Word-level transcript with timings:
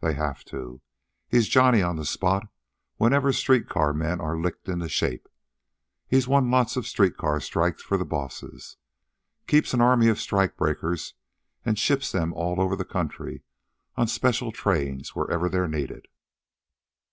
They 0.00 0.14
have 0.14 0.42
to. 0.46 0.80
He's 1.28 1.46
Johnny 1.46 1.80
on 1.80 1.94
the 1.94 2.04
Spot 2.04 2.48
whenever 2.96 3.32
street 3.32 3.68
car 3.68 3.92
men 3.94 4.20
are 4.20 4.36
licked 4.36 4.68
into 4.68 4.88
shape. 4.88 5.28
He's 6.08 6.26
won 6.26 6.50
lots 6.50 6.76
of 6.76 6.88
street 6.88 7.16
car 7.16 7.38
strikes 7.38 7.84
for 7.84 7.96
the 7.96 8.04
bosses. 8.04 8.78
Keeps 9.46 9.74
an 9.74 9.80
army 9.80 10.08
of 10.08 10.18
strike 10.18 10.56
breakers 10.56 11.14
an' 11.64 11.76
ships 11.76 12.10
them 12.10 12.32
all 12.34 12.60
over 12.60 12.74
the 12.74 12.84
country 12.84 13.44
on 13.94 14.08
special 14.08 14.50
trains 14.50 15.14
wherever 15.14 15.48
they're 15.48 15.68
needed. 15.68 16.08